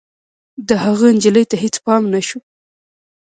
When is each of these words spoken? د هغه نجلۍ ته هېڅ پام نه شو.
د 0.67 0.69
هغه 0.83 1.07
نجلۍ 1.15 1.43
ته 1.51 1.55
هېڅ 1.63 1.75
پام 1.85 2.03
نه 2.13 2.19
شو. 2.27 2.39